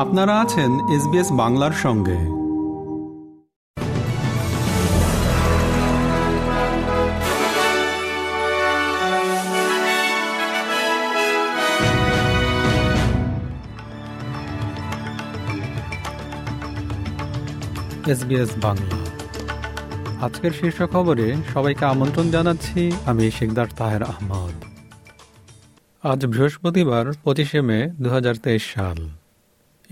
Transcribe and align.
আপনারা 0.00 0.40
আছেন 0.40 0.70
এসবিএস 0.88 1.28
বাংলার 1.32 1.70
সঙ্গে। 1.72 2.18
এসবিএস 18.12 18.50
বাংলা। 18.60 18.98
আজকের 20.26 20.50
শীর্ষ 20.50 20.82
খবরে 20.82 21.36
সবাইকে 21.54 21.84
আমন্ত্রণ 21.84 22.30
জানাচ্ছি 22.30 22.92
আমি 23.06 23.30
শেখদার 23.30 23.66
তাহের 23.76 24.02
আহমদ। 24.02 24.64
আজ 26.02 26.26
বৃহস্পতিবার 26.26 27.06
পঁচিশে 27.24 27.60
মে 27.60 27.88
দু 28.00 28.10
হাজার 28.10 28.34
তেইশ 28.34 28.74
সাল। 28.74 29.19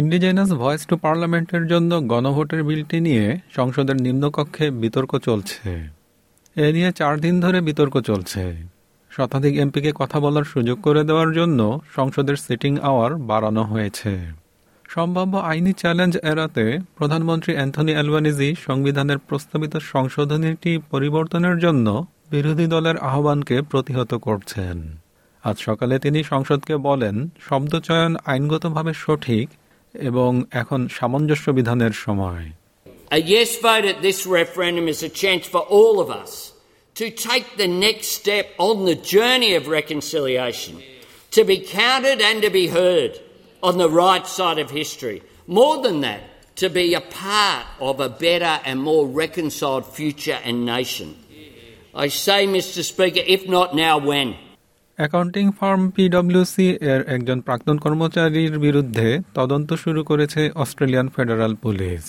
ইন্ডিজেনাস 0.00 0.50
ভয়েস 0.62 0.82
টু 0.90 0.94
পার্লামেন্টের 1.04 1.64
জন্য 1.72 1.90
গণভোটের 2.12 2.62
বিলটি 2.68 2.98
নিয়ে 3.00 3.26
সংসদের 3.56 3.96
নিম্নকক্ষে 3.96 4.66
বিতর্ক 4.82 5.12
চলছে। 5.18 5.70
এ 6.56 6.66
নিয়ে 6.72 6.90
চার 6.92 7.14
দিন 7.20 7.34
ধরে 7.40 7.58
বিতর্ক 7.60 7.94
চলছে। 8.00 8.42
শতাধিক 9.10 9.54
এমপিকে 9.56 9.90
কথা 9.92 10.18
বলার 10.20 10.44
সুযোগ 10.44 10.76
করে 10.82 11.02
দেওয়ার 11.04 11.30
জন্য 11.32 11.60
সংসদের 11.94 12.36
সিটিং 12.36 12.72
আওয়ার 12.90 13.10
বাড়ানো 13.30 13.62
হয়েছে। 13.62 14.12
সম্ভাব্য 14.88 15.34
আইনি 15.50 15.72
চ্যালেঞ্জ 15.72 16.14
এড়াতে 16.30 16.64
প্রধানমন্ত্রী 16.98 17.52
অ্যান্থনি 17.54 17.92
অ্যালবানিজি 17.92 18.48
সংবিধানের 18.66 19.18
প্রস্তাবিত 19.18 19.74
সংশোধনীটি 19.92 20.72
পরিবর্তনের 20.90 21.56
জন্য 21.58 21.86
বিরোধী 22.30 22.66
দলের 22.66 22.96
আহ্বানকে 23.08 23.56
প্রতিহত 23.62 24.12
করছেন। 24.26 24.76
আজ 25.44 25.56
সকালে 25.58 25.94
তিনি 25.98 26.20
সংসদকে 26.24 26.74
বলেন, 26.88 27.16
শব্দচয়ন 27.48 28.12
আইনগতভাবে 28.26 28.92
সঠিক 29.04 29.46
এবং 30.09 30.31
এখন 30.61 30.81
সামঞ্জস্য 30.97 31.45
বিধানের 31.57 31.93
সময় 32.05 32.45
A 33.17 33.19
yes 33.35 33.51
vote 33.65 33.85
at 33.93 33.99
this 34.07 34.19
referendum 34.39 34.87
is 34.93 35.01
a 35.01 35.15
chance 35.23 35.45
for 35.53 35.63
all 35.77 35.95
of 36.03 36.09
us 36.23 36.33
to 36.99 37.09
take 37.09 37.47
the 37.55 37.71
next 37.85 38.07
step 38.19 38.45
on 38.57 38.75
the 38.85 38.99
journey 39.15 39.51
of 39.55 39.67
reconciliation, 39.79 40.75
to 41.31 41.41
be 41.51 41.57
counted 41.81 42.19
and 42.29 42.37
to 42.41 42.51
be 42.59 42.67
heard 42.67 43.13
on 43.67 43.77
the 43.77 43.89
right 44.03 44.25
side 44.27 44.59
of 44.59 44.69
history. 44.69 45.23
More 45.47 45.77
than 45.81 46.01
that, 46.01 46.21
to 46.57 46.69
be 46.69 46.93
a 46.93 47.01
part 47.01 47.65
of 47.79 47.95
a 47.99 48.09
better 48.09 48.59
and 48.65 48.81
more 48.81 49.07
reconciled 49.07 49.85
future 49.85 50.39
and 50.43 50.65
nation. 50.65 51.09
I 51.95 52.09
say, 52.09 52.45
Mr. 52.45 52.83
Speaker, 52.83 53.21
if 53.25 53.47
not 53.47 53.75
now, 53.75 53.97
when? 53.97 54.35
Accounting 54.98 55.46
firm 55.58 55.82
পিডব্লিউসি 55.94 56.68
এর 56.92 57.00
একজন 57.14 57.38
প্রাক্তন 57.46 57.76
কর্মচারীর 57.84 58.54
বিরুদ্ধে 58.58 59.08
তদন্ত 59.34 59.68
শুরু 59.84 60.00
করেছে 60.10 60.40
Australian 60.62 61.06
federal 61.14 61.52
police. 61.64 62.02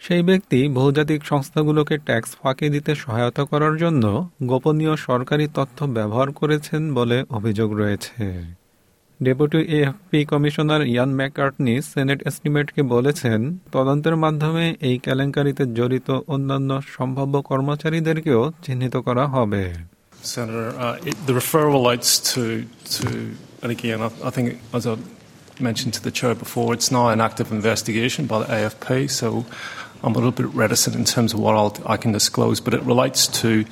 সেই 0.00 0.22
ব্যক্তি 0.28 0.58
বহুজাতিক 0.68 1.20
সংস্থাগুলোকে 1.30 1.94
ট্যাক্স 2.06 2.30
ফাঁকি 2.40 2.66
দিতে 2.74 2.92
সহায়তা 2.94 3.42
করার 3.44 3.74
জন্য 3.82 4.04
গোপনীয় 4.42 4.94
সরকারি 5.08 5.46
তথ্য 5.58 5.78
ব্যবহার 5.96 6.28
করেছেন 6.32 6.82
বলে 6.94 7.18
অভিযোগ 7.30 7.68
রয়েছে। 7.80 8.24
Deputy 9.20 9.60
AFP 9.76 10.20
commissioner 10.24 10.82
Ian 10.92 11.10
McCartney 11.18 11.74
Senate 11.90 12.20
এস্টিমেটকে 12.28 12.82
বলেছেন, 12.94 13.40
তদন্তের 13.72 14.16
মাধ্যমে 14.16 14.64
এই 14.88 14.96
কেলেঙ্কারিতে 14.98 15.64
জড়িত 15.78 16.08
অন্যান্য 16.34 16.70
সম্ভাব্য 16.96 17.34
কর্মচারীদেরকেও 17.50 18.42
চিহ্নিত 18.64 18.94
করা 19.06 19.24
হবে। 19.34 19.64
Senator, 20.26 20.70
uh, 20.70 20.96
it, 21.04 21.14
the 21.26 21.32
referral 21.32 21.72
relates 21.72 22.34
to, 22.34 22.66
to 22.84 23.34
and 23.62 23.72
again, 23.72 24.02
I, 24.02 24.06
I, 24.24 24.30
think, 24.30 24.60
as 24.74 24.86
I 24.86 24.96
mentioned 25.60 25.94
to 25.94 26.02
the 26.02 26.10
chair 26.10 26.34
before, 26.34 26.74
it's 26.74 26.90
now 26.90 27.08
an 27.08 27.20
active 27.20 27.52
investigation 27.52 28.26
by 28.26 28.40
the 28.40 28.46
AFP, 28.46 29.10
so 29.10 29.46
I'm 30.02 30.12
a 30.12 30.16
little 30.16 30.32
bit 30.32 30.46
reticent 30.46 30.96
in 30.96 31.04
terms 31.04 31.32
of 31.32 31.40
what 31.40 31.54
I'll, 31.54 31.76
i 31.86 31.96
can 31.96 32.12
disclose, 32.12 32.60
but 32.60 32.74
it 32.74 32.82
relates 32.82 33.26
to 33.42 33.64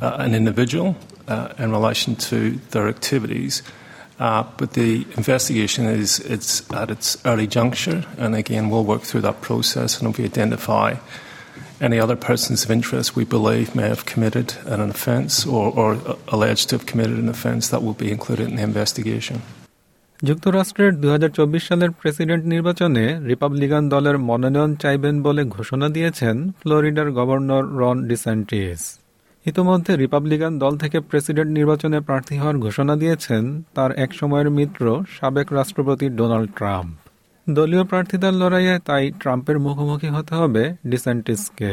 uh, 0.00 0.16
an 0.18 0.34
individual 0.34 0.96
uh, 1.28 1.54
in 1.58 1.70
relation 1.70 2.16
to 2.16 2.58
their 2.70 2.88
activities. 2.88 3.62
Uh, 4.18 4.44
but 4.56 4.72
the 4.74 5.06
investigation 5.16 5.86
is 5.86 6.20
it's 6.20 6.70
at 6.72 6.90
its 6.90 7.24
early 7.24 7.46
juncture, 7.46 8.04
and 8.18 8.34
again, 8.34 8.68
we'll 8.68 8.84
work 8.84 9.02
through 9.02 9.22
that 9.22 9.40
process, 9.40 10.00
and 10.00 10.10
if 10.10 10.18
we 10.18 10.24
identify 10.24 10.96
any 11.84 11.98
other 11.98 12.18
persons 12.18 12.58
of 12.64 12.70
interest 12.70 13.14
we 13.14 13.24
believe 13.26 13.74
may 13.74 13.88
have 13.88 14.04
committed 14.06 14.48
an 14.66 14.80
offence 14.88 15.34
or, 15.46 15.66
or 15.74 15.90
alleged 16.28 16.64
to 16.68 16.76
have 16.76 16.86
committed 16.86 17.18
an 17.18 17.28
offence 17.28 17.68
that 17.68 17.82
will 17.84 17.98
be 18.04 18.10
included 18.10 18.46
in 18.48 18.56
the 18.56 18.62
investigation. 18.62 19.38
যুক্তরাষ্ট্রের 20.20 20.92
দু 21.02 21.08
হাজার 21.08 21.30
চব্বিশ 21.30 21.62
সালের 21.68 21.90
president 22.00 22.44
নির্বাচনে 22.46 23.04
Republican 23.30 23.84
দলের 23.88 24.16
মনোনয়ন 24.28 24.70
চাইবেন 24.82 25.16
বলে 25.22 25.42
ঘোষণা 25.56 25.86
দিয়েছেন 25.88 26.36
ফ্লোরিডার 26.60 27.08
গভর্নর 27.10 27.64
রন 27.80 27.98
ডিসেন্টিস 28.08 28.80
ইতোমধ্যে 29.46 29.92
রিপাবলিকান 29.96 30.52
দল 30.58 30.74
থেকে 30.76 30.98
প্রেসিডেন্ট 31.10 31.50
নির্বাচনে 31.58 31.98
প্রার্থী 32.00 32.34
হওয়ার 32.38 32.56
ঘোষণা 32.56 32.94
দিয়েছেন 32.96 33.44
তার 33.74 33.90
এক 34.04 34.10
সময়ের 34.14 34.48
মিত্র 34.50 34.82
সাবেক 35.16 35.48
রাষ্ট্রপতি 35.52 36.06
ডোনাল্ড 36.18 36.50
ট্রাম্প 36.58 37.03
দলীয় 37.46 37.84
প্রার্থীদের 37.90 38.34
লড়াইয়ে 38.40 38.74
তাই 38.88 39.04
ট্রাম্পের 39.22 39.58
মুখোমুখি 39.58 40.08
হতে 40.16 40.34
হবে 40.40 40.62
ডিসেন্টিসকে 40.92 41.72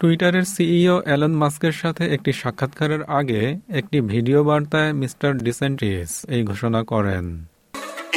টুইটারের 0.00 0.46
সিইও 0.54 0.96
অ্যালন 1.06 1.34
মাস্কের 1.42 1.74
সাথে 1.82 2.04
একটি 2.16 2.30
সাক্ষাৎকারের 2.40 3.02
আগে 3.18 3.42
একটি 3.80 3.98
ভিডিও 4.12 4.40
বার্তায় 4.48 4.90
মিস্টার 5.02 5.30
ডিসেন্টিস 5.46 6.10
এই 6.34 6.42
ঘোষণা 6.50 6.80
করেন 6.92 7.24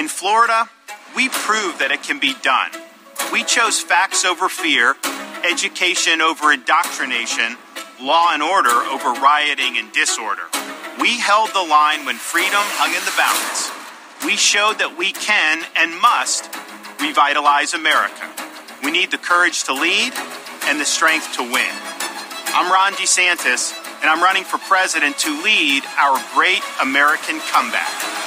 In 0.01 0.07
Florida, 0.19 0.59
we 1.17 1.25
prove 1.45 1.73
that 1.81 1.91
it 1.97 2.01
can 2.07 2.19
be 2.27 2.33
done. 2.51 2.71
We 3.33 3.41
chose 3.55 3.77
facts 3.91 4.21
over 4.31 4.45
fear, 4.61 4.85
education 5.53 6.17
over 6.29 6.45
indoctrination, 6.57 7.49
law 8.01 8.25
and 8.35 8.43
order 8.55 8.77
over 8.93 9.09
rioting 9.29 9.73
and 9.81 9.87
disorder. 9.93 10.47
We 11.03 11.11
held 11.29 11.49
the 11.51 11.65
line 11.77 12.01
when 12.07 12.17
freedom 12.31 12.65
hung 12.79 12.93
in 12.99 13.03
the 13.09 13.15
balance. 13.23 13.61
We 14.25 14.35
showed 14.35 14.79
that 14.79 14.97
we 14.97 15.11
can 15.11 15.63
and 15.75 15.93
must 16.01 16.49
revitalize 16.99 17.73
America. 17.73 18.25
We 18.83 18.91
need 18.91 19.11
the 19.11 19.17
courage 19.17 19.63
to 19.65 19.73
lead 19.73 20.13
and 20.65 20.79
the 20.79 20.85
strength 20.85 21.35
to 21.37 21.43
win. 21.43 21.73
I'm 22.53 22.71
Ron 22.71 22.93
DeSantis, 22.93 23.73
and 24.01 24.09
I'm 24.09 24.21
running 24.21 24.43
for 24.43 24.57
president 24.57 25.17
to 25.19 25.43
lead 25.43 25.83
our 25.97 26.21
great 26.33 26.61
American 26.81 27.39
comeback. 27.51 28.26